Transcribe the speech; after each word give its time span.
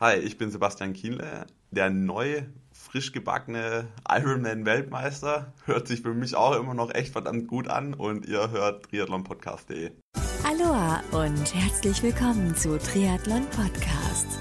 Hi, 0.00 0.14
ich 0.14 0.38
bin 0.38 0.48
Sebastian 0.52 0.92
Kienle, 0.92 1.48
der 1.72 1.90
neu 1.90 2.42
frisch 2.70 3.10
gebackene 3.10 3.88
Ironman-Weltmeister. 4.08 5.52
Hört 5.64 5.88
sich 5.88 6.02
für 6.02 6.14
mich 6.14 6.36
auch 6.36 6.54
immer 6.54 6.72
noch 6.72 6.94
echt 6.94 7.10
verdammt 7.10 7.48
gut 7.48 7.66
an 7.66 7.94
und 7.94 8.24
ihr 8.24 8.52
hört 8.52 8.84
triathlonpodcast.de. 8.84 9.90
Aloha 10.44 11.02
und 11.10 11.52
herzlich 11.52 12.00
willkommen 12.04 12.54
zu 12.54 12.78
Triathlon 12.78 13.44
Podcast. 13.50 14.38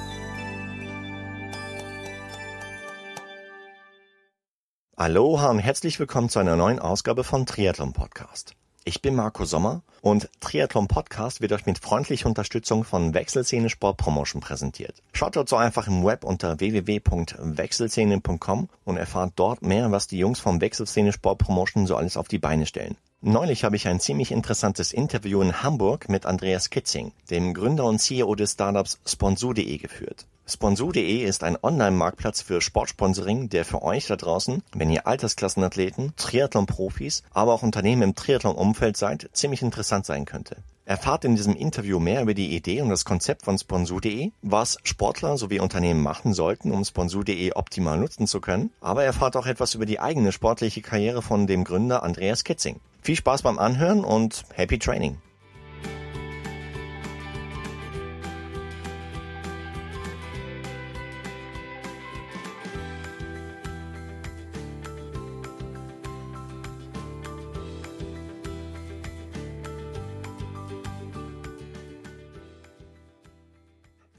Aloha 4.96 5.50
und 5.50 5.58
herzlich 5.58 6.00
willkommen 6.00 6.30
zu 6.30 6.38
einer 6.38 6.56
neuen 6.56 6.78
Ausgabe 6.78 7.24
von 7.24 7.48
Triathlon 7.48 7.94
Podcast. 7.94 8.54
Ich 8.88 9.02
bin 9.02 9.16
Marco 9.16 9.44
Sommer 9.44 9.82
und 10.00 10.30
Triathlon 10.40 10.88
Podcast 10.88 11.42
wird 11.42 11.52
euch 11.52 11.66
mit 11.66 11.78
freundlicher 11.78 12.30
Unterstützung 12.30 12.86
von 12.86 13.14
Wechselszene 13.14 13.70
Sport 13.70 13.98
Promotion 13.98 14.40
präsentiert. 14.40 15.04
Schaut 15.12 15.36
so 15.50 15.58
einfach 15.58 15.90
im 15.90 16.06
Web 16.06 16.24
unter 16.24 16.62
www.wechselszene.com 16.62 18.70
und 18.86 18.96
erfahrt 18.96 19.34
dort 19.36 19.62
mehr, 19.62 19.92
was 19.92 20.08
die 20.08 20.20
Jungs 20.20 20.40
vom 20.40 20.62
Wechselszene 20.62 21.12
Sport 21.12 21.40
Promotion 21.40 21.86
so 21.86 21.98
alles 21.98 22.16
auf 22.16 22.30
die 22.30 22.40
Beine 22.40 22.66
stellen. 22.66 22.96
Neulich 23.22 23.64
habe 23.64 23.76
ich 23.76 23.88
ein 23.88 24.00
ziemlich 24.00 24.32
interessantes 24.32 24.94
Interview 24.94 25.42
in 25.42 25.64
Hamburg 25.64 26.08
mit 26.08 26.28
Andreas 26.28 26.70
Kitzing, 26.70 27.14
dem 27.32 27.56
Gründer 27.56 27.86
und 27.86 27.98
CEO 27.98 28.36
des 28.36 28.52
Startups 28.52 29.00
Sponsor.de 29.08 29.78
geführt. 29.80 30.28
Sponsor.de 30.46 31.24
ist 31.24 31.44
ein 31.44 31.58
Online-Marktplatz 31.60 32.44
für 32.44 32.62
Sportsponsoring, 32.62 33.50
der 33.50 33.66
für 33.66 33.82
euch 33.82 34.06
da 34.06 34.18
draußen, 34.18 34.62
wenn 34.72 34.92
ihr 34.92 35.08
Altersklassenathleten, 35.08 36.14
Triathlon-Profis, 36.16 37.24
aber 37.34 37.54
auch 37.54 37.64
Unternehmen 37.64 38.04
im 38.04 38.16
Triathlon-Umfeld 38.16 38.96
seid, 38.96 39.32
ziemlich 39.34 39.64
interessant 39.64 40.06
sein 40.06 40.26
könnte. 40.26 40.58
Erfahrt 40.86 41.26
in 41.26 41.36
diesem 41.36 41.56
Interview 41.56 42.00
mehr 42.00 42.22
über 42.22 42.36
die 42.36 42.56
Idee 42.56 42.82
und 42.82 42.90
das 42.90 43.04
Konzept 43.04 43.46
von 43.46 43.58
Sponsor.de, 43.58 44.32
was 44.44 44.78
Sportler 44.84 45.38
sowie 45.38 45.60
Unternehmen 45.60 46.04
machen 46.04 46.36
sollten, 46.36 46.72
um 46.72 46.86
Sponsor.de 46.86 47.52
optimal 47.54 47.98
nutzen 47.98 48.28
zu 48.28 48.40
können, 48.40 48.70
aber 48.80 49.04
erfahrt 49.04 49.36
auch 49.36 49.48
etwas 49.48 49.74
über 49.74 49.88
die 49.88 50.00
eigene 50.00 50.32
sportliche 50.32 50.84
Karriere 50.84 51.24
von 51.24 51.48
dem 51.48 51.64
Gründer 51.64 52.04
Andreas 52.04 52.44
Kitzing. 52.44 52.80
Viel 53.08 53.16
Spaß 53.16 53.44
beim 53.44 53.58
Anhören 53.58 54.04
und 54.04 54.44
Happy 54.54 54.78
Training! 54.78 55.18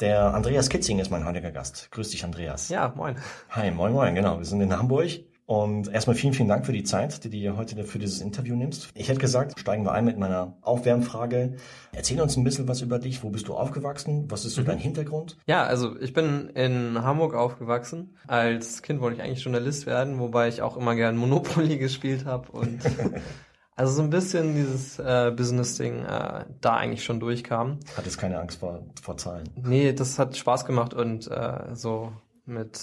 Der 0.01 0.33
Andreas 0.33 0.71
Kitzing 0.71 0.99
ist 0.99 1.11
mein 1.11 1.27
heutiger 1.27 1.51
Gast. 1.51 1.91
Grüß 1.91 2.09
dich, 2.09 2.25
Andreas. 2.25 2.71
Ja, 2.71 2.91
moin. 2.97 3.17
Hi, 3.51 3.71
moin, 3.71 3.93
moin, 3.93 4.15
genau. 4.15 4.39
Wir 4.39 4.47
sind 4.47 4.63
in 4.63 4.75
Hamburg. 4.75 5.28
Und 5.49 5.89
erstmal 5.89 6.15
vielen, 6.15 6.35
vielen 6.35 6.51
Dank 6.51 6.67
für 6.67 6.75
die 6.75 6.83
Zeit, 6.83 7.25
die 7.25 7.31
du 7.31 7.37
dir 7.39 7.57
heute 7.57 7.83
für 7.85 7.99
dieses 7.99 8.21
Interview 8.21 8.55
nimmst. 8.55 8.91
Ich 8.93 9.09
hätte 9.09 9.19
gesagt, 9.19 9.59
steigen 9.59 9.83
wir 9.83 9.93
ein 9.93 10.05
mit 10.05 10.19
meiner 10.19 10.59
Aufwärmfrage. 10.61 11.57
Erzähl 11.91 12.21
uns 12.21 12.37
ein 12.37 12.45
bisschen 12.45 12.69
was 12.69 12.83
über 12.83 12.99
dich. 12.99 13.23
Wo 13.23 13.31
bist 13.31 13.49
du 13.49 13.55
aufgewachsen? 13.55 14.31
Was 14.31 14.45
ist 14.45 14.57
so 14.57 14.61
mhm. 14.61 14.67
dein 14.67 14.79
Hintergrund? 14.79 15.39
Ja, 15.47 15.65
also 15.65 15.99
ich 16.01 16.13
bin 16.13 16.51
in 16.51 17.03
Hamburg 17.03 17.35
aufgewachsen. 17.35 18.15
Als 18.27 18.83
Kind 18.83 19.01
wollte 19.01 19.17
ich 19.17 19.23
eigentlich 19.23 19.43
Journalist 19.43 19.87
werden, 19.87 20.19
wobei 20.19 20.49
ich 20.49 20.61
auch 20.61 20.77
immer 20.77 20.95
gern 20.95 21.17
Monopoly 21.17 21.79
gespielt 21.79 22.27
habe 22.27 22.53
und 22.53 22.83
Also 23.75 23.93
so 23.93 24.03
ein 24.03 24.11
bisschen 24.11 24.55
dieses 24.55 24.99
äh, 24.99 25.33
Business-Ding 25.35 26.05
äh, 26.05 26.45
da 26.61 26.77
eigentlich 26.77 27.05
schon 27.05 27.21
durchkam. 27.21 27.79
Hattest 27.97 28.19
keine 28.19 28.39
Angst 28.41 28.59
vor, 28.59 28.85
vor 29.01 29.17
Zahlen? 29.17 29.49
Nee, 29.55 29.93
das 29.93 30.19
hat 30.19 30.37
Spaß 30.37 30.67
gemacht 30.67 30.93
und 30.95 31.31
äh, 31.31 31.75
so 31.75 32.13
mit 32.45 32.77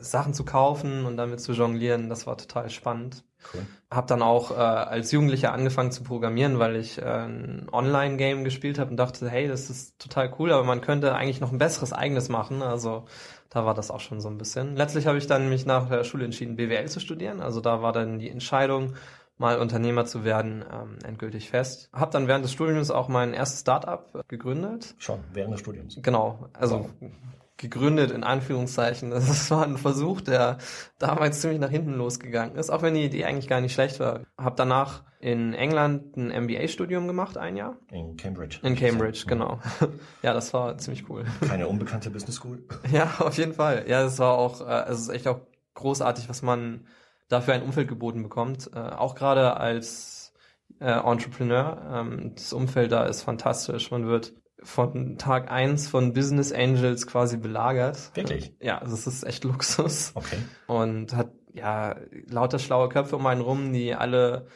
Sachen 0.00 0.34
zu 0.34 0.44
kaufen 0.44 1.04
und 1.04 1.16
damit 1.16 1.40
zu 1.40 1.52
jonglieren, 1.52 2.08
das 2.08 2.26
war 2.26 2.36
total 2.36 2.70
spannend. 2.70 3.24
Cool. 3.52 3.66
Hab 3.90 4.06
dann 4.06 4.22
auch 4.22 4.50
äh, 4.50 4.54
als 4.54 5.12
Jugendlicher 5.12 5.52
angefangen 5.52 5.92
zu 5.92 6.02
programmieren, 6.02 6.58
weil 6.58 6.76
ich 6.76 6.98
äh, 6.98 7.04
ein 7.04 7.68
Online-Game 7.70 8.44
gespielt 8.44 8.78
habe 8.78 8.90
und 8.90 8.96
dachte, 8.96 9.28
hey, 9.28 9.46
das 9.48 9.70
ist 9.70 9.98
total 9.98 10.32
cool, 10.38 10.52
aber 10.52 10.64
man 10.64 10.80
könnte 10.80 11.14
eigentlich 11.14 11.40
noch 11.40 11.52
ein 11.52 11.58
besseres 11.58 11.92
eigenes 11.92 12.28
machen. 12.28 12.62
Also 12.62 13.04
da 13.50 13.64
war 13.64 13.74
das 13.74 13.90
auch 13.90 14.00
schon 14.00 14.20
so 14.20 14.28
ein 14.28 14.38
bisschen. 14.38 14.76
Letztlich 14.76 15.06
habe 15.06 15.18
ich 15.18 15.26
dann 15.26 15.48
mich 15.48 15.66
nach 15.66 15.88
der 15.88 16.04
Schule 16.04 16.24
entschieden, 16.24 16.56
BWL 16.56 16.88
zu 16.88 17.00
studieren. 17.00 17.40
Also 17.40 17.60
da 17.60 17.82
war 17.82 17.92
dann 17.92 18.18
die 18.18 18.30
Entscheidung, 18.30 18.94
mal 19.38 19.58
Unternehmer 19.58 20.06
zu 20.06 20.24
werden, 20.24 20.64
ähm, 20.72 20.98
endgültig 21.04 21.50
fest. 21.50 21.90
Hab 21.92 22.10
dann 22.10 22.26
während 22.26 22.44
des 22.44 22.52
Studiums 22.52 22.90
auch 22.90 23.08
mein 23.08 23.34
erstes 23.34 23.60
Startup 23.60 24.24
gegründet. 24.28 24.94
Schon, 24.98 25.20
während 25.32 25.52
des 25.54 25.60
Studiums. 25.60 25.98
Genau, 26.02 26.48
also 26.54 26.90
wow. 27.00 27.10
Gegründet 27.56 28.10
in 28.10 28.24
Anführungszeichen. 28.24 29.10
Das 29.26 29.50
war 29.50 29.64
ein 29.64 29.78
Versuch, 29.78 30.20
der 30.20 30.58
damals 30.98 31.40
ziemlich 31.40 31.60
nach 31.60 31.70
hinten 31.70 31.94
losgegangen 31.94 32.56
ist, 32.56 32.70
auch 32.70 32.82
wenn 32.82 32.94
die 32.94 33.04
Idee 33.04 33.24
eigentlich 33.24 33.48
gar 33.48 33.60
nicht 33.60 33.72
schlecht 33.72 34.00
war. 34.00 34.20
Hab 34.38 34.56
danach 34.56 35.04
in 35.20 35.54
England 35.54 36.16
ein 36.16 36.44
MBA-Studium 36.44 37.06
gemacht, 37.06 37.38
ein 37.38 37.56
Jahr. 37.56 37.76
In 37.90 38.16
Cambridge. 38.16 38.58
In 38.62 38.76
Cambridge, 38.76 39.24
genau. 39.26 39.60
ja, 40.22 40.34
das 40.34 40.52
war 40.52 40.76
ziemlich 40.78 41.08
cool. 41.08 41.24
Keine 41.48 41.66
unbekannte 41.66 42.10
Business 42.10 42.36
School. 42.36 42.62
ja, 42.92 43.12
auf 43.18 43.36
jeden 43.38 43.54
Fall. 43.54 43.84
Ja, 43.88 44.04
es 44.04 44.18
war 44.18 44.34
auch, 44.34 44.60
äh, 44.60 44.90
es 44.90 45.00
ist 45.00 45.08
echt 45.08 45.26
auch 45.26 45.40
großartig, 45.74 46.28
was 46.28 46.42
man 46.42 46.86
dafür 47.28 47.54
ein 47.54 47.62
Umfeld 47.62 47.88
geboten 47.88 48.22
bekommt. 48.22 48.70
Äh, 48.74 48.78
auch 48.78 49.14
gerade 49.14 49.56
als 49.56 50.32
äh, 50.80 50.90
Entrepreneur. 50.90 51.82
Ähm, 51.92 52.32
das 52.34 52.52
Umfeld 52.52 52.92
da 52.92 53.06
ist 53.06 53.22
fantastisch. 53.22 53.90
Man 53.90 54.06
wird 54.06 54.34
von 54.66 55.16
Tag 55.16 55.50
eins 55.50 55.88
von 55.88 56.12
Business 56.12 56.52
Angels 56.52 57.06
quasi 57.06 57.36
belagert. 57.36 58.10
Wirklich? 58.14 58.52
Ja, 58.60 58.78
also 58.78 58.94
es 58.94 59.06
ist 59.06 59.24
echt 59.24 59.44
Luxus. 59.44 60.12
Okay. 60.14 60.38
Und 60.66 61.14
hat 61.14 61.30
ja 61.52 61.96
lauter 62.28 62.58
schlaue 62.58 62.88
Köpfe 62.88 63.16
um 63.16 63.26
einen 63.26 63.40
rum, 63.40 63.72
die 63.72 63.94
alle 63.94 64.46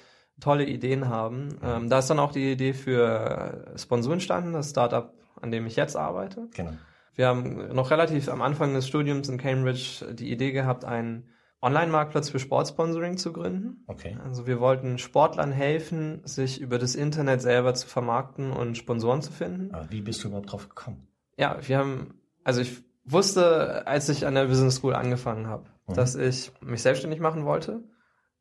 tolle 0.40 0.64
Ideen 0.64 1.08
haben. 1.08 1.58
Ähm, 1.62 1.88
da 1.88 2.00
ist 2.00 2.10
dann 2.10 2.18
auch 2.18 2.32
die 2.32 2.52
Idee 2.52 2.72
für 2.72 3.72
Sponsor 3.76 4.12
entstanden, 4.14 4.52
das 4.52 4.70
Startup, 4.70 5.14
an 5.40 5.50
dem 5.50 5.66
ich 5.66 5.76
jetzt 5.76 5.96
arbeite. 5.96 6.48
Genau. 6.54 6.72
Wir 7.14 7.28
haben 7.28 7.74
noch 7.74 7.90
relativ 7.90 8.28
am 8.28 8.42
Anfang 8.42 8.74
des 8.74 8.88
Studiums 8.88 9.28
in 9.28 9.38
Cambridge 9.38 10.04
die 10.12 10.30
Idee 10.30 10.52
gehabt, 10.52 10.84
ein 10.84 11.28
Online-Marktplatz 11.62 12.30
für 12.30 12.38
Sportsponsoring 12.38 13.18
zu 13.18 13.32
gründen. 13.32 13.84
Okay. 13.86 14.16
Also 14.24 14.46
wir 14.46 14.60
wollten 14.60 14.98
Sportlern 14.98 15.52
helfen, 15.52 16.22
sich 16.24 16.60
über 16.60 16.78
das 16.78 16.94
Internet 16.94 17.42
selber 17.42 17.74
zu 17.74 17.86
vermarkten 17.86 18.50
und 18.50 18.78
Sponsoren 18.78 19.20
zu 19.20 19.32
finden. 19.32 19.74
Aber 19.74 19.90
wie 19.90 20.00
bist 20.00 20.24
du 20.24 20.28
überhaupt 20.28 20.52
drauf 20.52 20.68
gekommen? 20.68 21.08
Ja, 21.36 21.58
wir 21.60 21.78
haben, 21.78 22.20
also 22.44 22.62
ich 22.62 22.82
wusste, 23.04 23.86
als 23.86 24.08
ich 24.08 24.26
an 24.26 24.34
der 24.34 24.46
Business 24.46 24.76
School 24.76 24.94
angefangen 24.94 25.46
habe, 25.46 25.66
mhm. 25.86 25.94
dass 25.94 26.14
ich 26.14 26.52
mich 26.62 26.82
selbstständig 26.82 27.20
machen 27.20 27.44
wollte, 27.44 27.82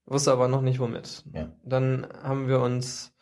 wusste 0.06 0.32
aber 0.32 0.48
noch 0.48 0.62
nicht 0.62 0.80
womit. 0.80 1.26
Ja. 1.34 1.50
Dann 1.64 2.08
haben 2.24 2.48
wir 2.48 2.62
uns 2.62 3.14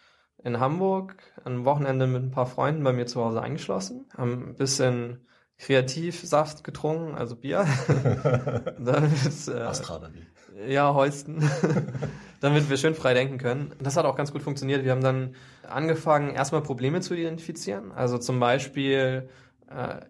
in 0.43 0.59
Hamburg 0.59 1.17
am 1.43 1.65
Wochenende 1.65 2.07
mit 2.07 2.23
ein 2.23 2.31
paar 2.31 2.45
Freunden 2.45 2.83
bei 2.83 2.93
mir 2.93 3.07
zu 3.07 3.23
Hause 3.23 3.41
eingeschlossen, 3.41 4.05
haben 4.15 4.49
ein 4.49 4.55
bisschen 4.55 5.27
Kreativsaft 5.57 6.63
getrunken, 6.63 7.15
also 7.15 7.35
Bier. 7.35 7.65
damit, 8.79 9.47
äh, 9.47 9.59
Astra 9.59 10.09
Ja, 10.67 10.93
Heusten. 10.93 11.49
damit 12.39 12.69
wir 12.69 12.77
schön 12.77 12.93
frei 12.93 13.13
denken 13.13 13.37
können. 13.37 13.73
Das 13.81 13.97
hat 13.97 14.05
auch 14.05 14.15
ganz 14.15 14.31
gut 14.31 14.43
funktioniert. 14.43 14.83
Wir 14.83 14.91
haben 14.91 15.01
dann 15.01 15.35
angefangen, 15.67 16.29
erstmal 16.33 16.61
Probleme 16.61 17.01
zu 17.01 17.15
identifizieren. 17.15 17.91
Also 17.91 18.17
zum 18.17 18.39
Beispiel, 18.39 19.29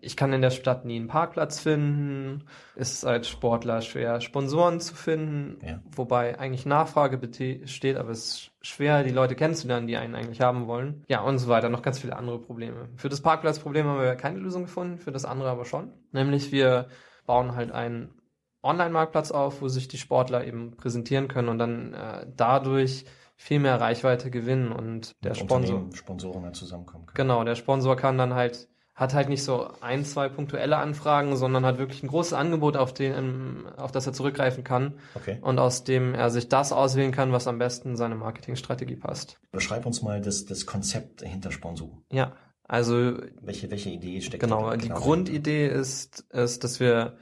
ich 0.01 0.15
kann 0.15 0.33
in 0.33 0.41
der 0.41 0.51
Stadt 0.51 0.85
nie 0.85 0.97
einen 0.97 1.07
Parkplatz 1.07 1.59
finden. 1.59 2.43
Ist 2.75 3.05
als 3.05 3.27
Sportler 3.27 3.81
schwer, 3.81 4.21
Sponsoren 4.21 4.79
zu 4.79 4.93
finden. 4.93 5.57
Ja. 5.65 5.81
Wobei 5.95 6.37
eigentlich 6.37 6.65
Nachfrage 6.65 7.17
besteht, 7.17 7.97
aber 7.97 8.11
es 8.11 8.25
ist 8.25 8.51
schwer, 8.61 9.03
die 9.03 9.11
Leute 9.11 9.35
kennenzulernen, 9.35 9.87
die 9.87 9.97
einen 9.97 10.15
eigentlich 10.15 10.41
haben 10.41 10.67
wollen. 10.67 11.03
Ja, 11.07 11.21
und 11.21 11.39
so 11.39 11.47
weiter. 11.47 11.69
Noch 11.69 11.81
ganz 11.81 11.99
viele 11.99 12.15
andere 12.15 12.39
Probleme. 12.39 12.89
Für 12.95 13.09
das 13.09 13.21
Parkplatzproblem 13.21 13.87
haben 13.87 14.01
wir 14.01 14.15
keine 14.15 14.39
Lösung 14.39 14.63
gefunden, 14.63 14.97
für 14.97 15.11
das 15.11 15.25
andere 15.25 15.49
aber 15.49 15.65
schon. 15.65 15.91
Nämlich 16.11 16.51
wir 16.51 16.87
bauen 17.25 17.55
halt 17.55 17.71
einen 17.71 18.13
Online-Marktplatz 18.61 19.31
auf, 19.31 19.61
wo 19.61 19.67
sich 19.69 19.87
die 19.87 19.97
Sportler 19.97 20.45
eben 20.45 20.77
präsentieren 20.77 21.27
können 21.27 21.49
und 21.49 21.57
dann 21.57 21.93
äh, 21.93 22.27
dadurch 22.35 23.05
viel 23.35 23.59
mehr 23.59 23.79
Reichweite 23.79 24.31
gewinnen 24.31 24.71
und 24.71 25.15
der 25.23 25.35
Sponsor 25.35 25.87
Sponsoren 25.93 26.53
zusammenkommen 26.53 27.05
können. 27.05 27.15
Genau, 27.15 27.43
der 27.43 27.55
Sponsor 27.55 27.95
kann 27.95 28.17
dann 28.17 28.33
halt 28.33 28.67
hat 28.97 29.13
halt 29.13 29.29
nicht 29.29 29.43
so 29.43 29.69
ein, 29.79 30.03
zwei 30.03 30.27
punktuelle 30.27 30.77
Anfragen, 30.77 31.37
sondern 31.37 31.65
hat 31.65 31.77
wirklich 31.77 32.01
ein 32.01 32.07
großes 32.07 32.33
Angebot, 32.33 32.75
auf, 32.75 32.95
den, 32.95 33.67
auf 33.77 33.91
das 33.91 34.07
er 34.07 34.13
zurückgreifen 34.13 34.63
kann 34.63 34.95
okay. 35.13 35.37
und 35.41 35.59
aus 35.59 35.83
dem 35.83 36.15
er 36.15 36.31
sich 36.31 36.49
das 36.49 36.71
auswählen 36.73 37.11
kann, 37.11 37.31
was 37.31 37.47
am 37.47 37.59
besten 37.59 37.89
in 37.89 37.95
seine 37.95 38.15
Marketingstrategie 38.15 38.95
passt. 38.95 39.39
Beschreib 39.51 39.85
uns 39.85 40.01
mal 40.01 40.19
das, 40.19 40.45
das 40.45 40.65
Konzept 40.65 41.21
hinter 41.21 41.51
Sponsor. 41.51 42.01
Ja, 42.11 42.33
also 42.63 43.19
welche, 43.39 43.69
welche 43.69 43.91
Idee 43.91 44.19
steckt 44.21 44.41
Genau, 44.41 44.75
die 44.75 44.87
genau 44.87 44.99
Grundidee 44.99 45.67
ist, 45.67 46.21
ist, 46.31 46.63
dass 46.63 46.79
wir 46.79 47.17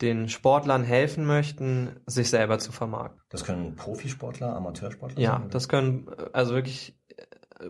den 0.00 0.28
Sportlern 0.28 0.84
helfen 0.84 1.26
möchten, 1.26 1.96
sich 2.06 2.30
selber 2.30 2.60
zu 2.60 2.70
vermarkten. 2.70 3.20
Das 3.28 3.44
können 3.44 3.74
Profisportler, 3.74 4.54
Amateursportler 4.54 5.20
ja, 5.20 5.32
sein? 5.32 5.42
Ja, 5.42 5.48
das 5.48 5.68
können 5.68 6.08
also 6.32 6.54
wirklich 6.54 6.97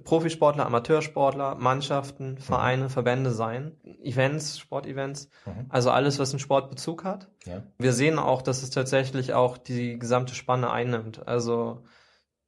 Profisportler, 0.04 0.66
Amateursportler, 0.66 1.54
Mannschaften, 1.54 2.32
Mhm. 2.32 2.38
Vereine, 2.38 2.88
Verbände 2.90 3.30
sein, 3.30 3.72
Events, 4.02 4.58
Sportevents, 4.58 5.30
also 5.68 5.90
alles, 5.90 6.18
was 6.18 6.30
einen 6.30 6.40
Sportbezug 6.40 7.04
hat. 7.04 7.28
Ja. 7.46 7.62
Wir 7.78 7.92
sehen 7.92 8.18
auch, 8.18 8.42
dass 8.42 8.62
es 8.62 8.70
tatsächlich 8.70 9.32
auch 9.32 9.56
die 9.56 9.98
gesamte 9.98 10.34
Spanne 10.34 10.70
einnimmt. 10.70 11.26
Also 11.26 11.84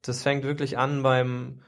das 0.02 0.22
fängt 0.22 0.44
wirklich 0.44 0.78
an 0.78 1.02
beim 1.02 1.62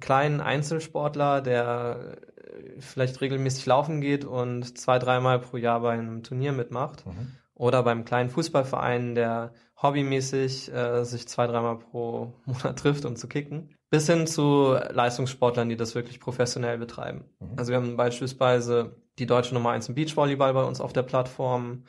kleinen 0.00 0.40
Einzelsportler, 0.40 1.40
der 1.40 2.16
äh, 2.36 2.80
vielleicht 2.80 3.20
regelmäßig 3.20 3.66
laufen 3.66 4.00
geht 4.00 4.24
und 4.24 4.78
zwei, 4.78 4.98
dreimal 4.98 5.38
pro 5.40 5.56
Jahr 5.56 5.80
bei 5.80 5.92
einem 5.92 6.22
Turnier 6.22 6.52
mitmacht. 6.52 7.06
Mhm. 7.06 7.34
Oder 7.58 7.82
beim 7.82 8.04
kleinen 8.04 8.30
Fußballverein, 8.30 9.16
der 9.16 9.52
hobbymäßig 9.82 10.72
äh, 10.72 11.04
sich 11.04 11.28
zwei, 11.28 11.46
dreimal 11.46 11.78
pro 11.78 12.32
Monat 12.46 12.78
trifft, 12.78 13.04
um 13.04 13.16
zu 13.16 13.28
kicken. 13.28 13.74
Bis 13.90 14.06
hin 14.06 14.26
zu 14.26 14.76
Leistungssportlern, 14.90 15.68
die 15.68 15.76
das 15.76 15.94
wirklich 15.94 16.20
professionell 16.20 16.78
betreiben. 16.78 17.24
Mhm. 17.40 17.54
Also 17.56 17.70
wir 17.72 17.78
haben 17.78 17.96
beispielsweise 17.96 18.96
die 19.18 19.26
deutsche 19.26 19.54
Nummer 19.54 19.70
1 19.70 19.88
im 19.88 19.96
Beachvolleyball 19.96 20.54
bei 20.54 20.62
uns 20.62 20.80
auf 20.80 20.92
der 20.92 21.02
Plattform, 21.02 21.84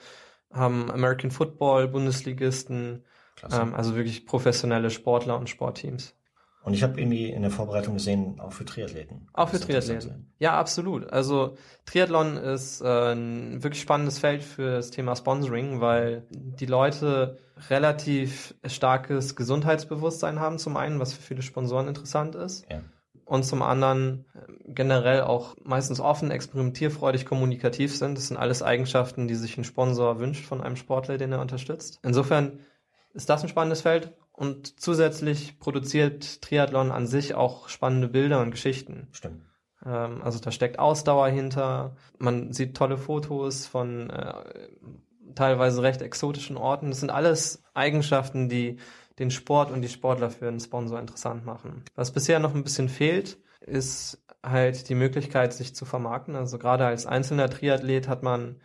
haben 0.51 0.89
American 0.89 1.29
Football, 1.29 1.87
Bundesligisten, 1.87 3.05
ähm, 3.51 3.75
also 3.75 3.95
wirklich 3.95 4.25
professionelle 4.25 4.89
Sportler 4.89 5.37
und 5.37 5.49
Sportteams. 5.49 6.15
Und 6.63 6.73
ich 6.73 6.83
habe 6.83 6.99
irgendwie 6.99 7.29
in 7.29 7.41
der 7.41 7.51
Vorbereitung 7.51 7.93
gesehen, 7.93 8.39
auch 8.39 8.51
für 8.51 8.65
Triathleten. 8.65 9.27
Auch 9.33 9.49
für 9.49 9.59
Triathleten. 9.59 10.31
Ja, 10.39 10.59
absolut. 10.59 11.09
Also 11.09 11.55
Triathlon 11.85 12.35
ist 12.37 12.81
äh, 12.81 13.13
ein 13.13 13.63
wirklich 13.63 13.81
spannendes 13.81 14.19
Feld 14.19 14.43
für 14.43 14.75
das 14.75 14.91
Thema 14.91 15.15
Sponsoring, 15.15 15.79
weil 15.79 16.27
die 16.29 16.65
Leute 16.65 17.37
relativ 17.69 18.55
starkes 18.65 19.35
Gesundheitsbewusstsein 19.35 20.39
haben, 20.39 20.59
zum 20.59 20.75
einen, 20.75 20.99
was 20.99 21.13
für 21.13 21.21
viele 21.21 21.41
Sponsoren 21.41 21.87
interessant 21.87 22.35
ist. 22.35 22.65
Ja. 22.69 22.81
Und 23.23 23.43
zum 23.43 23.61
anderen 23.61 24.25
äh, 24.33 24.73
generell 24.73 25.21
auch 25.21 25.55
meistens 25.63 26.01
offen, 26.01 26.29
experimentierfreudig, 26.29 27.25
kommunikativ 27.25 27.95
sind. 27.95 28.17
Das 28.17 28.27
sind 28.27 28.37
alles 28.37 28.63
Eigenschaften, 28.63 29.27
die 29.27 29.35
sich 29.35 29.57
ein 29.57 29.63
Sponsor 29.63 30.19
wünscht 30.19 30.45
von 30.45 30.61
einem 30.61 30.75
Sportler, 30.75 31.17
den 31.17 31.31
er 31.31 31.39
unterstützt. 31.39 31.99
Insofern 32.03 32.59
ist 33.13 33.29
das 33.29 33.43
ein 33.43 33.49
spannendes 33.49 33.81
Feld 33.81 34.13
und 34.39 34.79
zusätzlich 34.79 35.59
produziert 35.59 36.41
Triathlon 36.41 36.91
an 36.91 37.07
sich 37.07 37.35
auch 37.35 37.67
spannende 37.67 38.07
Bilder 38.07 38.41
und 38.41 38.51
Geschichten. 38.51 39.09
Stimmt. 39.11 39.43
Ähm, 39.85 40.21
also 40.23 40.39
da 40.39 40.51
steckt 40.51 40.79
Ausdauer 40.79 41.27
hinter. 41.27 41.97
Man 42.19 42.53
sieht 42.53 42.77
tolle 42.77 42.97
Fotos 42.97 43.67
von 43.67 44.09
äh, 44.09 44.33
teilweise 45.35 45.83
recht 45.83 46.01
exotischen 46.01 46.55
Orten. 46.55 46.89
Das 46.89 47.01
sind 47.01 47.09
alles 47.09 47.63
Eigenschaften, 47.73 48.47
die 48.47 48.77
den 49.19 49.29
Sport 49.29 49.71
und 49.71 49.81
die 49.81 49.89
Sportler 49.89 50.29
für 50.29 50.47
einen 50.47 50.61
Sponsor 50.61 51.01
interessant 51.01 51.45
machen. 51.45 51.83
Was 51.95 52.11
bisher 52.11 52.39
noch 52.39 52.55
ein 52.55 52.63
bisschen 52.63 52.87
fehlt, 52.87 53.37
ist 53.59 54.23
halt 54.41 54.87
die 54.87 54.95
Möglichkeit, 54.95 55.51
sich 55.51 55.75
zu 55.75 55.83
vermarkten. 55.83 56.37
Also 56.37 56.57
gerade 56.57 56.85
als 56.85 57.05
einzelner 57.05 57.49
Triathlet 57.49 58.07
hat 58.07 58.23
man 58.23 58.61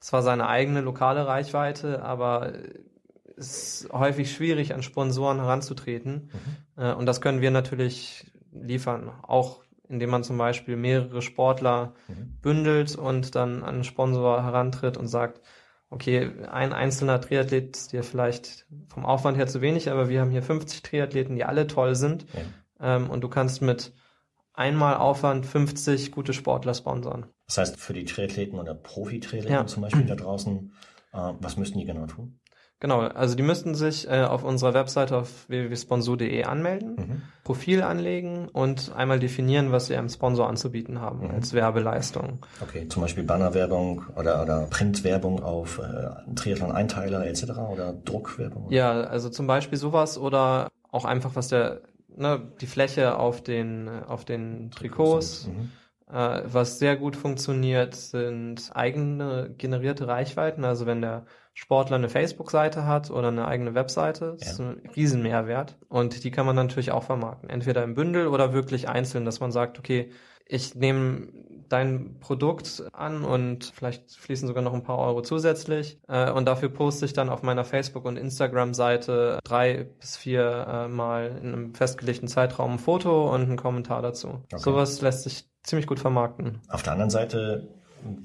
zwar 0.00 0.22
seine 0.22 0.48
eigene 0.48 0.80
lokale 0.80 1.26
Reichweite, 1.26 2.02
aber 2.02 2.54
ist 3.38 3.88
häufig 3.92 4.32
schwierig, 4.32 4.74
an 4.74 4.82
Sponsoren 4.82 5.38
heranzutreten. 5.38 6.30
Äh, 6.76 6.92
Und 6.92 7.06
das 7.06 7.20
können 7.20 7.40
wir 7.40 7.50
natürlich 7.50 8.26
liefern. 8.52 9.10
Auch 9.22 9.62
indem 9.88 10.10
man 10.10 10.22
zum 10.22 10.36
Beispiel 10.36 10.76
mehrere 10.76 11.22
Sportler 11.22 11.94
Mhm. 12.08 12.36
bündelt 12.42 12.96
und 12.96 13.34
dann 13.34 13.62
an 13.62 13.74
einen 13.76 13.84
Sponsor 13.84 14.42
herantritt 14.42 14.96
und 14.98 15.06
sagt, 15.08 15.40
okay, 15.90 16.30
ein 16.50 16.74
einzelner 16.74 17.20
Triathlet 17.22 17.74
ist 17.74 17.92
dir 17.92 18.02
vielleicht 18.02 18.66
vom 18.88 19.06
Aufwand 19.06 19.38
her 19.38 19.46
zu 19.46 19.62
wenig, 19.62 19.90
aber 19.90 20.10
wir 20.10 20.20
haben 20.20 20.30
hier 20.30 20.42
50 20.42 20.82
Triathleten, 20.82 21.36
die 21.36 21.44
alle 21.44 21.66
toll 21.66 21.94
sind. 21.94 22.26
Ja. 22.80 22.96
Ähm, 22.96 23.08
und 23.08 23.22
du 23.22 23.28
kannst 23.28 23.62
mit 23.62 23.94
einmal 24.52 24.96
Aufwand 24.96 25.46
50 25.46 26.12
gute 26.12 26.34
Sportler 26.34 26.74
sponsern. 26.74 27.24
Das 27.46 27.56
heißt, 27.56 27.80
für 27.80 27.94
die 27.94 28.04
Triathleten 28.04 28.58
oder 28.58 28.74
Profi-Triathleten 28.74 29.50
Ja. 29.52 29.66
zum 29.66 29.82
Beispiel 29.82 30.04
da 30.04 30.16
draußen, 30.16 30.70
äh, 31.14 31.32
was 31.40 31.56
müssten 31.56 31.78
die 31.78 31.86
genau 31.86 32.04
tun? 32.06 32.38
Genau, 32.80 33.00
also 33.00 33.34
die 33.34 33.42
müssten 33.42 33.74
sich 33.74 34.08
äh, 34.08 34.22
auf 34.22 34.44
unserer 34.44 34.72
Webseite 34.72 35.16
auf 35.16 35.48
www.sponsor.de 35.48 36.44
anmelden, 36.44 36.94
Mhm. 36.96 37.22
Profil 37.42 37.82
anlegen 37.82 38.48
und 38.52 38.92
einmal 38.94 39.18
definieren, 39.18 39.72
was 39.72 39.86
sie 39.86 39.96
einem 39.96 40.08
Sponsor 40.08 40.48
anzubieten 40.48 41.00
haben 41.00 41.24
Mhm. 41.26 41.30
als 41.34 41.54
Werbeleistung. 41.54 42.38
Okay, 42.62 42.86
zum 42.88 43.02
Beispiel 43.02 43.24
Bannerwerbung 43.24 44.04
oder, 44.16 44.42
oder 44.42 44.66
Printwerbung 44.70 45.42
auf 45.42 45.78
äh, 45.80 46.10
Triathlon-Einteiler 46.34 47.26
etc. 47.26 47.44
oder 47.72 47.92
Druckwerbung? 47.94 48.70
Ja, 48.70 48.92
also 48.92 49.28
zum 49.28 49.46
Beispiel 49.48 49.78
sowas 49.78 50.16
oder 50.16 50.68
auch 50.92 51.04
einfach 51.04 51.34
was 51.34 51.48
der, 51.48 51.80
ne, 52.16 52.40
die 52.60 52.66
Fläche 52.66 53.18
auf 53.18 53.42
den, 53.42 53.88
auf 54.06 54.24
den 54.24 54.70
Trikots. 54.70 55.48
Mhm. 55.48 55.70
Äh, 56.10 56.42
was 56.44 56.78
sehr 56.78 56.96
gut 56.96 57.16
funktioniert, 57.16 57.94
sind 57.94 58.70
eigene 58.74 59.54
generierte 59.58 60.08
Reichweiten. 60.08 60.64
Also 60.64 60.86
wenn 60.86 61.02
der 61.02 61.26
Sportler 61.54 61.96
eine 61.96 62.08
Facebook-Seite 62.08 62.86
hat 62.86 63.10
oder 63.10 63.28
eine 63.28 63.46
eigene 63.46 63.74
Webseite, 63.74 64.36
das 64.38 64.52
ist 64.52 64.60
ein 64.60 64.82
Riesenmehrwert. 64.96 65.76
Und 65.88 66.24
die 66.24 66.30
kann 66.30 66.46
man 66.46 66.56
natürlich 66.56 66.92
auch 66.92 67.02
vermarkten. 67.04 67.50
Entweder 67.50 67.82
im 67.84 67.94
Bündel 67.94 68.28
oder 68.28 68.52
wirklich 68.52 68.88
einzeln, 68.88 69.24
dass 69.24 69.40
man 69.40 69.52
sagt, 69.52 69.78
okay, 69.78 70.10
ich 70.48 70.74
nehme 70.74 71.28
dein 71.68 72.16
Produkt 72.20 72.82
an 72.94 73.24
und 73.24 73.72
vielleicht 73.74 74.12
fließen 74.12 74.48
sogar 74.48 74.62
noch 74.62 74.72
ein 74.72 74.82
paar 74.82 74.96
Euro 74.98 75.20
zusätzlich. 75.20 76.00
Äh, 76.08 76.30
und 76.32 76.46
dafür 76.46 76.70
poste 76.70 77.04
ich 77.04 77.12
dann 77.12 77.28
auf 77.28 77.42
meiner 77.42 77.64
Facebook- 77.64 78.06
und 78.06 78.16
Instagram-Seite 78.16 79.38
drei 79.44 79.84
bis 80.00 80.16
vier 80.16 80.66
äh, 80.66 80.88
Mal 80.88 81.38
in 81.42 81.52
einem 81.52 81.74
festgelegten 81.74 82.28
Zeitraum 82.28 82.72
ein 82.72 82.78
Foto 82.78 83.32
und 83.34 83.42
einen 83.42 83.56
Kommentar 83.56 84.02
dazu. 84.02 84.28
Okay. 84.52 84.58
Sowas 84.58 85.00
lässt 85.02 85.24
sich 85.24 85.44
ziemlich 85.62 85.86
gut 85.86 86.00
vermarkten. 86.00 86.60
Auf 86.68 86.82
der 86.82 86.94
anderen 86.94 87.10
Seite, 87.10 87.68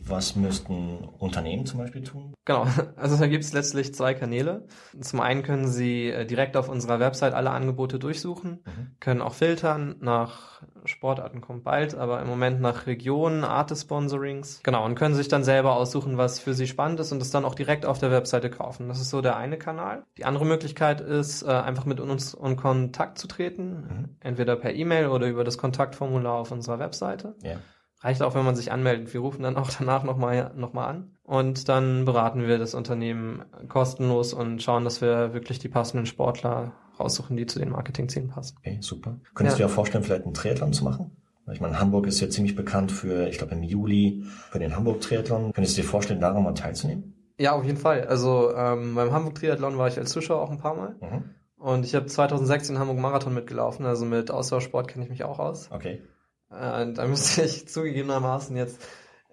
was 0.06 0.36
müssten 0.36 1.00
Unternehmen 1.20 1.66
zum 1.66 1.80
Beispiel 1.80 2.04
tun? 2.04 2.34
Genau, 2.46 2.66
also 2.96 3.18
da 3.18 3.28
gibt 3.28 3.44
es 3.44 3.52
letztlich 3.54 3.94
zwei 3.94 4.14
Kanäle. 4.14 4.66
Zum 5.02 5.20
einen 5.20 5.44
können 5.44 5.68
Sie 5.68 6.10
äh, 6.10 6.26
direkt 6.26 6.56
auf 6.56 6.70
unserer 6.70 7.00
Website 7.02 7.34
alle 7.34 7.50
Angebote 7.50 8.00
durchsuchen, 8.00 8.60
Mhm. 8.66 8.96
können 9.02 9.22
auch 9.22 9.34
filtern 9.34 9.96
nach 10.00 10.62
Sportarten 10.86 11.42
kommt 11.42 11.64
bald, 11.64 11.96
aber 11.96 12.22
im 12.22 12.28
Moment 12.28 12.62
nach 12.62 12.88
Regionen, 12.88 13.44
Art 13.44 13.72
des 13.72 13.82
Sponsorings. 13.82 14.62
Genau, 14.64 14.86
und 14.86 14.96
können 14.96 15.16
sich 15.16 15.28
dann 15.28 15.44
selber 15.44 15.76
aussuchen, 15.76 16.18
was 16.18 16.40
für 16.40 16.54
Sie 16.54 16.68
spannend 16.68 17.00
ist 17.00 17.12
und 17.12 17.22
es 17.22 17.32
dann 17.32 17.46
auch 17.46 17.56
direkt 17.56 17.86
auf 17.86 18.00
der 18.00 18.12
Webseite 18.12 18.50
kaufen. 18.50 18.88
Das 18.88 19.00
ist 19.00 19.10
so 19.10 19.22
der 19.22 19.38
eine 19.38 19.58
Kanal. 19.58 20.04
Die 20.18 20.26
andere 20.26 20.46
Möglichkeit 20.46 21.02
ist, 21.02 21.44
äh, 21.44 21.48
einfach 21.48 21.86
mit 21.86 22.00
uns 22.00 22.34
in 22.34 22.56
Kontakt 22.56 23.18
zu 23.18 23.28
treten, 23.28 23.70
Mhm. 23.74 24.10
entweder 24.20 24.56
per 24.56 24.74
E-Mail 24.74 25.08
oder 25.08 25.28
über 25.28 25.44
das 25.44 25.58
Kontaktformular 25.58 26.34
auf 26.40 26.52
unserer 26.52 26.80
Webseite. 26.80 27.36
Ja. 27.42 27.58
Reicht 28.02 28.22
auch, 28.22 28.36
wenn 28.36 28.44
man 28.44 28.56
sich 28.56 28.72
anmeldet. 28.72 29.14
Wir 29.14 29.22
rufen 29.22 29.44
dann 29.44 29.56
auch 29.56 29.70
danach 29.78 30.04
nochmal 30.04 30.52
noch 30.56 30.74
mal 30.74 30.88
an. 30.88 31.12
Und 31.24 31.70
dann 31.70 32.04
beraten 32.04 32.46
wir 32.46 32.58
das 32.58 32.76
Unternehmen 32.76 33.46
kostenlos 33.70 34.34
und 34.34 34.62
schauen, 34.62 34.84
dass 34.84 35.00
wir 35.02 35.34
wirklich 35.34 35.60
die 35.60 35.70
passenden 35.70 36.06
Sportler 36.06 36.74
raussuchen, 37.04 37.38
die 37.38 37.46
zu 37.46 37.60
den 37.60 37.70
Marketingzielen 37.70 38.30
passen. 38.30 38.56
Okay, 38.60 38.78
super. 38.82 39.20
Könntest 39.36 39.60
Ja. 39.60 39.66
du 39.66 39.70
dir 39.70 39.76
vorstellen, 39.76 40.04
vielleicht 40.04 40.26
einen 40.26 40.34
Triathlon 40.34 40.74
zu 40.74 40.84
machen? 40.84 41.12
Ich 41.52 41.60
meine, 41.60 41.80
Hamburg 41.80 42.08
ist 42.08 42.22
ja 42.22 42.30
ziemlich 42.30 42.56
bekannt 42.56 42.92
für, 42.92 43.28
ich 43.28 43.38
glaube 43.38 43.54
im 43.54 43.64
Juli, 43.64 44.24
für 44.50 44.60
den 44.60 44.76
Hamburg-Triathlon. 44.76 45.52
Könntest 45.54 45.78
du 45.78 45.82
dir 45.82 45.88
vorstellen, 45.88 46.22
daran 46.22 46.42
mal 46.42 46.54
teilzunehmen? 46.54 47.14
Ja, 47.38 47.52
auf 47.52 47.66
jeden 47.66 47.78
Fall. 47.78 48.08
Also 48.08 48.56
ähm, 48.56 48.96
beim 48.96 49.12
Hamburg 49.12 49.36
Triathlon 49.36 49.78
war 49.78 49.88
ich 49.90 49.98
als 49.98 50.12
Zuschauer 50.12 50.42
auch 50.42 50.52
ein 50.52 50.60
paar 50.60 50.76
Mal. 50.76 50.96
Mhm. 51.02 51.24
Und 51.58 51.86
ich 51.86 51.96
habe 51.96 52.06
2006 52.06 52.68
den 52.68 52.80
Hamburg 52.80 52.98
Marathon 52.98 53.34
mitgelaufen. 53.34 53.86
Also 53.86 54.06
mit 54.06 54.32
Ausdauersport 54.32 54.88
kenne 54.88 55.04
ich 55.04 55.10
mich 55.10 55.24
auch 55.26 55.40
aus. 55.40 55.70
Okay. 55.72 56.02
Äh, 56.50 56.94
da 56.94 57.06
müsste 57.08 57.44
ich 57.44 57.68
zugegebenermaßen 57.68 58.56
jetzt 58.56 58.82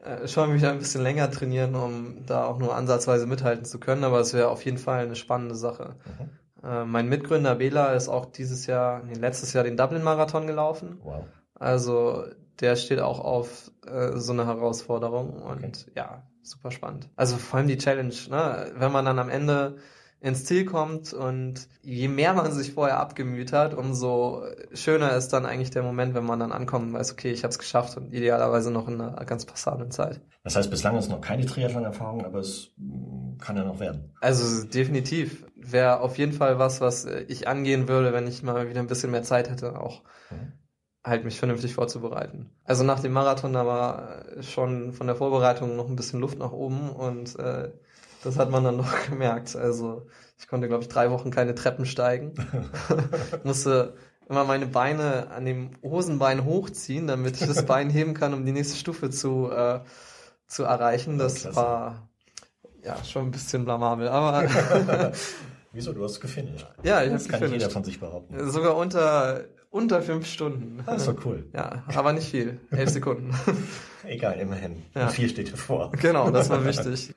äh, 0.05 0.27
schon 0.27 0.53
wieder 0.55 0.73
ein 0.73 0.79
bisschen 0.79 1.03
länger 1.03 1.31
trainieren, 1.31 1.75
um 1.77 2.25
da 2.27 2.45
auch 2.47 2.59
nur 2.59 2.75
ansatzweise 2.75 3.27
mithalten 3.27 3.65
zu 3.65 3.79
können. 3.79 4.03
Aber 4.03 4.19
es 4.19 4.35
wäre 4.35 4.49
auf 4.49 4.65
jeden 4.65 4.79
Fall 4.79 5.05
eine 5.05 5.15
spannende 5.17 5.55
Sache. 5.55 5.95
Mhm. 6.07 6.31
Äh, 6.63 6.85
mein 6.85 7.09
Mitgründer 7.09 7.57
Bela 7.57 7.93
ist 7.93 8.09
auch 8.09 8.27
dieses 8.27 8.67
Jahr, 8.67 9.03
nee, 9.05 9.15
letztes 9.15 9.53
Jahr 9.53 9.65
den 9.65 9.77
Dublin-Marathon 9.77 10.47
gelaufen. 10.47 10.99
Wow. 11.03 11.25
Also 11.55 12.25
der 12.61 12.77
steht 12.77 13.01
auch 13.01 13.21
auf 13.21 13.71
äh, 13.87 14.17
so 14.17 14.33
eine 14.33 14.47
Herausforderung 14.47 15.43
und 15.43 15.87
ja, 15.95 16.23
super 16.43 16.71
spannend. 16.71 17.09
Also 17.17 17.37
vor 17.37 17.59
allem 17.59 17.69
die 17.69 17.79
Challenge, 17.79 18.15
ne? 18.31 18.73
wenn 18.77 18.93
man 18.93 19.05
dann 19.05 19.19
am 19.19 19.29
Ende 19.29 19.77
ins 20.21 20.45
Ziel 20.45 20.67
kommt 20.67 21.15
und 21.15 21.67
je 21.83 22.09
mehr 22.09 22.35
man 22.35 22.53
sich 22.53 22.73
vorher 22.73 23.01
abgemüht 23.01 23.53
hat, 23.53 23.73
umso 23.73 24.45
schöner 24.75 25.17
ist 25.17 25.29
dann 25.29 25.47
eigentlich 25.47 25.71
der 25.71 25.83
Moment, 25.83 26.15
wenn 26.15 26.25
man 26.27 26.39
dann 26.39 26.53
ankommt 26.53 26.89
und 26.89 26.93
weiß, 26.93 27.13
okay, 27.13 27.31
ich 27.31 27.43
habe 27.43 27.53
es 27.53 27.59
geschafft 27.59 27.97
und 27.97 28.13
idealerweise 28.13 28.71
noch 28.71 28.87
in 28.87 29.01
einer 29.01 29.25
ganz 29.25 29.47
passablen 29.47 29.91
Zeit. 29.91 30.21
Das 30.45 30.57
heißt, 30.57 30.71
bislang 30.71 30.97
ist 30.97 31.09
noch 31.09 31.23
keine 31.23 31.47
Triathlon-Erfahrung, 31.47 32.25
aber 32.25 32.41
es 32.41 32.71
mm, 32.77 33.39
kann 33.39 33.57
ja 33.57 33.65
noch 33.65 33.81
werden. 33.81 34.13
Also 34.21 34.67
definitiv 34.67 35.47
wäre 35.61 36.01
auf 36.01 36.19
jeden 36.19 36.33
Fall 36.33 36.59
was, 36.59 36.81
was 36.81 37.05
äh, 37.05 37.23
ich 37.29 37.49
angehen 37.49 37.89
würde, 37.89 38.13
wenn 38.13 38.27
ich 38.27 38.43
mal 38.43 38.69
wieder 38.69 38.81
ein 38.81 38.87
bisschen 38.87 39.11
mehr 39.11 39.23
Zeit 39.23 39.51
hätte, 39.51 39.79
auch 39.81 40.03
Mhm. 40.31 40.53
halt 41.05 41.25
mich 41.25 41.39
vernünftig 41.39 41.75
vorzubereiten. 41.75 42.51
Also 42.65 42.85
nach 42.85 43.01
dem 43.01 43.13
Marathon, 43.13 43.53
da 43.53 43.67
war 43.67 44.27
äh, 44.37 44.43
schon 44.43 44.93
von 44.93 45.07
der 45.07 45.17
Vorbereitung 45.17 45.77
noch 45.77 45.89
ein 45.89 45.97
bisschen 45.97 46.21
Luft 46.21 46.39
nach 46.39 46.53
oben 46.53 46.91
und 46.91 47.39
äh, 47.39 47.71
das 48.23 48.39
hat 48.39 48.51
man 48.51 48.65
dann 48.65 48.77
noch 48.77 49.07
gemerkt. 49.09 49.57
Also 49.57 50.07
ich 50.39 50.47
konnte, 50.47 50.69
glaube 50.69 50.83
ich, 50.83 50.89
drei 50.89 51.11
Wochen 51.11 51.31
keine 51.31 51.55
Treppen 51.55 51.87
steigen. 51.87 52.35
Musste 53.45 53.95
immer 54.29 54.45
meine 54.45 54.67
Beine 54.67 55.31
an 55.31 55.45
dem 55.45 55.71
Hosenbein 55.83 56.45
hochziehen, 56.45 57.07
damit 57.07 57.41
ich 57.41 57.47
das 57.47 57.65
Bein 57.67 57.91
heben 57.91 58.15
kann, 58.15 58.35
um 58.35 58.45
die 58.45 58.53
nächste 58.53 58.77
Stufe 58.77 59.11
zu, 59.11 59.51
äh, 59.51 59.81
zu 60.47 60.65
erreichen. 60.65 61.19
Das 61.19 61.43
Klasse. 61.43 61.57
war 61.57 62.09
ja 62.85 63.03
schon 63.05 63.27
ein 63.27 63.31
bisschen 63.31 63.65
blamabel, 63.65 64.09
aber 64.09 64.47
Wieso? 65.73 65.93
Du 65.93 66.03
hast 66.05 66.21
gefinisht. 66.21 66.67
ja, 66.83 67.03
ich 67.03 67.11
Das 67.13 67.23
habe 67.25 67.33
kann 67.33 67.41
nicht 67.41 67.53
jeder 67.53 67.69
gefinisht. 67.69 67.73
von 67.73 67.85
sich 67.85 68.01
behaupten. 68.01 68.51
Sogar 68.51 68.77
unter 68.77 69.45
unter 69.71 70.03
fünf 70.03 70.27
Stunden. 70.27 70.83
Das 70.85 71.03
ist 71.03 71.09
doch 71.09 71.25
cool. 71.25 71.49
Ja, 71.55 71.85
aber 71.95 72.13
nicht 72.13 72.29
viel. 72.29 72.59
Elf 72.73 72.91
Sekunden. 72.91 73.33
Egal, 74.05 74.39
immerhin. 74.41 74.83
Ja. 74.97 75.09
Viel 75.09 75.29
steht 75.29 75.53
davor. 75.53 75.93
genau, 75.93 76.31
das 76.31 76.51
war 76.51 76.65
wichtig. 76.67 77.15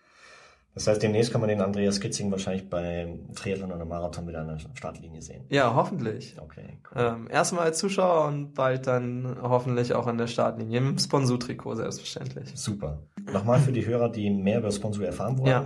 Das 0.75 0.87
heißt, 0.87 1.01
demnächst 1.03 1.31
kann 1.31 1.39
man 1.41 1.49
den 1.49 1.61
Andreas 1.61 1.99
Kitzing 1.99 2.31
wahrscheinlich 2.31 2.67
beim 2.69 3.31
Triathlon 3.35 3.71
oder 3.71 3.85
Marathon 3.85 4.27
wieder 4.27 4.41
an 4.41 4.47
der 4.47 4.59
Startlinie 4.75 5.21
sehen. 5.21 5.45
Ja, 5.49 5.73
hoffentlich. 5.75 6.35
Okay, 6.39 6.79
cool. 6.93 7.01
Ähm, 7.01 7.27
erstmal 7.29 7.65
als 7.65 7.77
Zuschauer 7.79 8.27
und 8.27 8.53
bald 8.55 8.85
dann 8.87 9.35
hoffentlich 9.41 9.93
auch 9.93 10.07
an 10.07 10.17
der 10.17 10.25
Startlinie 10.27 10.77
im 10.79 10.97
Sponsor-Trikot 10.97 11.75
selbstverständlich. 11.75 12.51
Super. 12.55 12.99
Nochmal 13.31 13.59
für 13.59 13.71
die 13.71 13.85
Hörer, 13.85 14.09
die 14.09 14.29
mehr 14.31 14.59
über 14.59 14.71
Sponsor 14.71 15.05
erfahren 15.05 15.37
wollen. 15.37 15.47
Ja. 15.47 15.65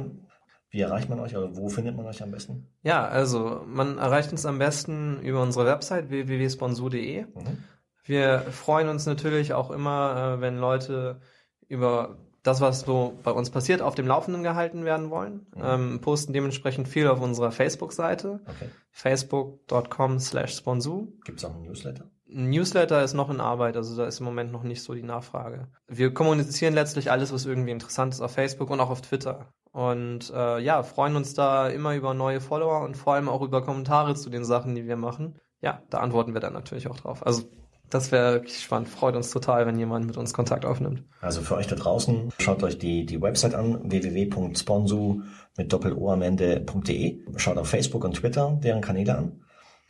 Wie 0.70 0.82
erreicht 0.82 1.10
man 1.10 1.20
euch 1.20 1.36
oder 1.36 1.56
wo 1.56 1.70
findet 1.70 1.96
man 1.96 2.06
euch 2.06 2.22
am 2.22 2.32
besten? 2.32 2.68
Ja, 2.84 3.08
also 3.08 3.64
man 3.66 3.98
erreicht 3.98 4.32
uns 4.32 4.46
am 4.46 4.60
besten 4.60 5.22
über 5.22 5.42
unsere 5.42 5.66
Website 5.66 6.10
www.sponsor.de. 6.10 7.24
Mhm. 7.24 7.64
Wir 8.04 8.40
freuen 8.40 8.90
uns 8.90 9.06
natürlich 9.06 9.54
auch 9.54 9.72
immer, 9.72 10.36
äh, 10.38 10.42
wenn 10.42 10.58
Leute 10.58 11.20
über 11.68 12.18
das, 12.44 12.62
was 12.62 12.82
so 12.82 13.18
bei 13.24 13.32
uns 13.32 13.50
passiert, 13.50 13.82
auf 13.82 13.96
dem 13.96 14.08
Laufenden 14.08 14.44
gehalten 14.44 14.86
werden 14.86 15.10
wollen. 15.10 15.48
Mhm. 15.56 15.62
Ähm, 15.64 16.02
posten 16.02 16.34
dementsprechend 16.34 16.88
viel 16.88 17.08
auf 17.08 17.22
unserer 17.22 17.52
Facebook-Seite, 17.52 18.40
Okay. 18.46 18.70
facebook.com 18.92 20.20
slash 20.20 20.56
sponsor. 20.56 21.08
Gibt 21.26 21.40
es 21.40 21.46
auch 21.46 21.54
einen 21.56 21.64
Newsletter? 21.64 22.10
Ein 22.30 22.50
Newsletter 22.50 23.04
ist 23.04 23.14
noch 23.14 23.30
in 23.30 23.40
Arbeit, 23.40 23.78
also 23.78 23.96
da 23.96 24.06
ist 24.06 24.20
im 24.20 24.26
Moment 24.26 24.52
noch 24.52 24.64
nicht 24.64 24.82
so 24.84 24.94
die 24.94 25.04
Nachfrage. 25.04 25.68
Wir 25.88 26.14
kommunizieren 26.14 26.74
letztlich 26.74 27.10
alles, 27.10 27.32
was 27.32 27.46
irgendwie 27.46 27.72
interessant 27.72 28.14
ist 28.14 28.22
auf 28.22 28.32
Facebook 28.32 28.70
und 28.70 28.80
auch 28.82 28.90
auf 28.90 29.02
Twitter. 29.02 29.54
Und 29.78 30.34
äh, 30.34 30.58
ja, 30.58 30.82
freuen 30.82 31.16
uns 31.16 31.36
da 31.36 31.68
immer 31.68 31.94
über 31.94 32.16
neue 32.16 32.42
Follower 32.42 32.82
und 32.82 32.98
vor 32.98 33.14
allem 33.14 33.30
auch 33.30 33.44
über 33.44 33.64
Kommentare 33.64 34.16
zu 34.16 34.32
den 34.32 34.44
Sachen, 34.44 34.74
die 34.74 34.88
wir 34.88 34.98
machen. 34.98 35.36
Ja, 35.62 35.84
da 35.92 36.00
antworten 36.00 36.34
wir 36.34 36.42
dann 36.42 36.54
natürlich 36.54 36.88
auch 36.88 36.98
drauf. 36.98 37.24
Also 37.24 37.44
das 37.92 38.12
wäre 38.12 38.34
wirklich 38.34 38.60
spannend. 38.60 38.90
Freut 38.90 39.16
uns 39.16 39.30
total, 39.30 39.68
wenn 39.68 39.78
jemand 39.78 40.08
mit 40.08 40.18
uns 40.18 40.34
Kontakt 40.34 40.66
aufnimmt. 40.66 41.04
Also 41.22 41.42
für 41.42 41.54
euch 41.54 41.68
da 41.68 41.76
draußen, 41.76 42.32
schaut 42.40 42.64
euch 42.64 42.80
die, 42.80 43.06
die 43.06 43.22
Website 43.22 43.54
an, 43.54 43.92
www.sponsu 43.92 45.22
mit 45.58 45.72
Doppel-O 45.72 46.10
am 46.10 46.24
Ende.de. 46.24 47.20
Schaut 47.36 47.60
auf 47.60 47.70
Facebook 47.70 48.04
und 48.04 48.16
Twitter 48.16 48.58
deren 48.64 48.82
Kanäle 48.82 49.16
an. 49.16 49.44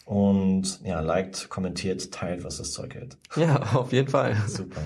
Und 0.04 0.82
ja, 0.84 1.00
liked, 1.00 1.48
kommentiert, 1.48 2.12
teilt, 2.12 2.44
was 2.44 2.58
das 2.58 2.74
Zeug 2.74 2.94
hält. 2.94 3.18
Ja, 3.38 3.62
auf 3.74 3.94
jeden 3.94 4.10
Fall. 4.10 4.36
Super. 4.48 4.82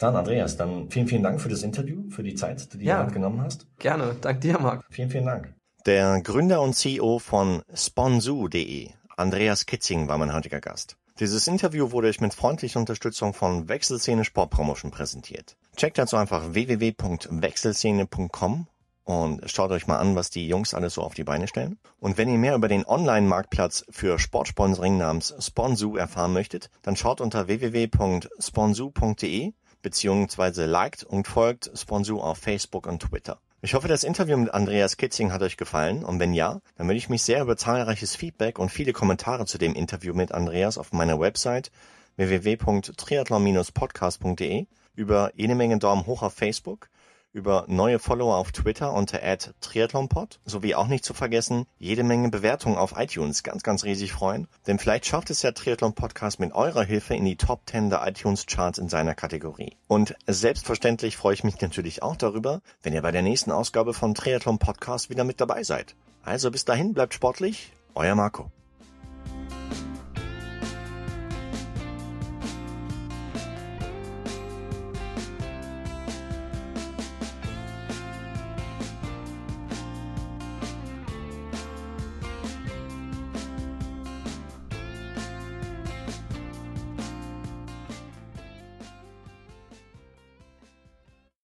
Dann, 0.00 0.16
Andreas, 0.16 0.56
dann 0.56 0.88
vielen, 0.90 1.06
vielen 1.06 1.22
Dank 1.22 1.40
für 1.42 1.50
das 1.50 1.62
Interview, 1.62 2.08
für 2.08 2.22
die 2.22 2.34
Zeit, 2.34 2.72
die 2.72 2.78
du 2.78 2.84
Ja. 2.84 3.04
dir 3.04 3.12
genommen 3.12 3.42
hast. 3.42 3.66
Gerne. 3.78 4.16
Dank 4.20 4.40
dir, 4.40 4.58
Marc. 4.58 4.84
Vielen, 4.90 5.10
vielen 5.10 5.26
Dank. 5.26 5.52
Der 5.86 6.20
Gründer 6.22 6.62
und 6.62 6.74
CEO 6.74 7.18
von 7.18 7.62
Sponsu.de, 7.74 8.90
Andreas 9.16 9.66
Kitzing, 9.66 10.08
war 10.08 10.16
mein 10.18 10.32
heutiger 10.32 10.60
Gast. 10.60 10.96
Dieses 11.18 11.46
Interview 11.46 11.92
wurde 11.92 12.08
euch 12.08 12.22
mit 12.22 12.32
freundlicher 12.32 12.80
Unterstützung 12.80 13.34
von 13.34 13.68
Wechselszene 13.68 14.24
Sportpromotion 14.24 14.90
präsentiert. 14.90 15.58
Checkt 15.76 15.98
dazu 15.98 16.16
einfach 16.16 16.54
www.wechselszene.com 16.54 18.66
und 19.04 19.50
schaut 19.50 19.70
euch 19.70 19.86
mal 19.86 19.98
an, 19.98 20.16
was 20.16 20.30
die 20.30 20.48
Jungs 20.48 20.72
alles 20.72 20.94
so 20.94 21.02
auf 21.02 21.12
die 21.14 21.24
Beine 21.24 21.46
stellen. 21.46 21.78
Und 21.98 22.16
wenn 22.16 22.30
ihr 22.30 22.38
mehr 22.38 22.54
über 22.54 22.68
den 22.68 22.86
Online-Marktplatz 22.86 23.84
für 23.90 24.18
Sportsponsoring 24.18 24.96
namens 24.96 25.34
Sponsu 25.40 25.96
erfahren 25.96 26.32
möchtet, 26.32 26.70
dann 26.82 26.96
schaut 26.96 27.20
unter 27.20 27.48
www.sponsu.de 27.48 29.52
beziehungsweise 29.82 30.66
liked 30.66 31.04
und 31.04 31.26
folgt 31.26 31.70
Sponsu 31.74 32.20
auf 32.20 32.38
Facebook 32.38 32.86
und 32.86 33.02
Twitter. 33.02 33.40
Ich 33.62 33.74
hoffe, 33.74 33.88
das 33.88 34.04
Interview 34.04 34.38
mit 34.38 34.54
Andreas 34.54 34.96
Kitzing 34.96 35.32
hat 35.32 35.42
euch 35.42 35.58
gefallen 35.58 36.02
und 36.02 36.18
wenn 36.18 36.32
ja, 36.32 36.62
dann 36.76 36.86
würde 36.86 36.96
ich 36.96 37.10
mich 37.10 37.22
sehr 37.22 37.42
über 37.42 37.58
zahlreiches 37.58 38.16
Feedback 38.16 38.58
und 38.58 38.70
viele 38.70 38.94
Kommentare 38.94 39.44
zu 39.44 39.58
dem 39.58 39.74
Interview 39.74 40.14
mit 40.14 40.32
Andreas 40.32 40.78
auf 40.78 40.92
meiner 40.92 41.20
Website 41.20 41.70
www.triathlon-podcast.de 42.16 44.66
über 44.94 45.30
jede 45.34 45.54
Menge 45.54 45.78
Daumen 45.78 46.06
hoch 46.06 46.22
auf 46.22 46.32
Facebook, 46.32 46.88
über 47.32 47.64
neue 47.68 47.98
Follower 47.98 48.36
auf 48.36 48.52
Twitter 48.52 48.92
unter 48.92 49.20
@triathlonpod 49.60 50.40
sowie 50.44 50.74
auch 50.74 50.86
nicht 50.86 51.04
zu 51.04 51.14
vergessen 51.14 51.66
jede 51.78 52.02
Menge 52.02 52.30
Bewertungen 52.30 52.76
auf 52.76 52.94
iTunes, 52.96 53.42
ganz 53.42 53.62
ganz 53.62 53.84
riesig 53.84 54.12
freuen, 54.12 54.48
denn 54.66 54.78
vielleicht 54.78 55.06
schafft 55.06 55.30
es 55.30 55.40
der 55.40 55.54
Triathlon 55.54 55.94
Podcast 55.94 56.40
mit 56.40 56.52
eurer 56.52 56.84
Hilfe 56.84 57.14
in 57.14 57.24
die 57.24 57.36
Top 57.36 57.62
10 57.66 57.90
der 57.90 58.06
iTunes 58.06 58.46
Charts 58.46 58.78
in 58.78 58.88
seiner 58.88 59.14
Kategorie. 59.14 59.76
Und 59.86 60.14
selbstverständlich 60.26 61.16
freue 61.16 61.34
ich 61.34 61.44
mich 61.44 61.60
natürlich 61.60 62.02
auch 62.02 62.16
darüber, 62.16 62.62
wenn 62.82 62.92
ihr 62.92 63.02
bei 63.02 63.12
der 63.12 63.22
nächsten 63.22 63.52
Ausgabe 63.52 63.94
von 63.94 64.14
Triathlon 64.14 64.58
Podcast 64.58 65.10
wieder 65.10 65.24
mit 65.24 65.40
dabei 65.40 65.62
seid. 65.62 65.94
Also 66.22 66.50
bis 66.50 66.64
dahin 66.64 66.94
bleibt 66.94 67.14
sportlich, 67.14 67.72
euer 67.94 68.14
Marco. 68.14 68.50